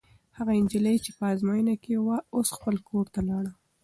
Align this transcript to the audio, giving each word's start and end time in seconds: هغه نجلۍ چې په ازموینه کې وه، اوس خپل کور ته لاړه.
هغه 0.37 0.51
نجلۍ 0.63 0.95
چې 1.03 1.11
په 1.17 1.23
ازموینه 1.33 1.75
کې 1.83 1.93
وه، 2.05 2.17
اوس 2.35 2.49
خپل 2.57 2.75
کور 2.89 3.05
ته 3.13 3.19
لاړه. 3.29 3.51